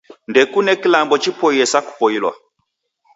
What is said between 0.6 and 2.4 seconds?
kilambo chipoiye sa kupoilwa.